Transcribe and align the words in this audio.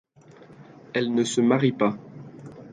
Elle 0.93 1.13
ne 1.13 1.23
se 1.23 1.41
marie 1.41 1.73
pas. 1.73 1.95